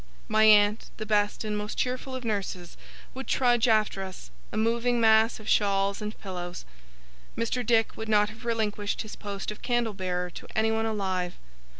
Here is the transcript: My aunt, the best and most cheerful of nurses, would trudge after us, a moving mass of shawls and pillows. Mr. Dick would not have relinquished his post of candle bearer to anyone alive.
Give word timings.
My 0.27 0.45
aunt, 0.45 0.89
the 0.97 1.05
best 1.05 1.43
and 1.43 1.55
most 1.55 1.77
cheerful 1.77 2.15
of 2.15 2.25
nurses, 2.25 2.75
would 3.13 3.27
trudge 3.27 3.67
after 3.67 4.01
us, 4.01 4.31
a 4.51 4.57
moving 4.57 4.99
mass 4.99 5.39
of 5.39 5.47
shawls 5.47 6.01
and 6.01 6.17
pillows. 6.19 6.65
Mr. 7.37 7.63
Dick 7.63 7.95
would 7.95 8.09
not 8.09 8.29
have 8.29 8.43
relinquished 8.43 9.03
his 9.03 9.15
post 9.15 9.51
of 9.51 9.61
candle 9.61 9.93
bearer 9.93 10.31
to 10.31 10.47
anyone 10.55 10.87
alive. 10.87 11.37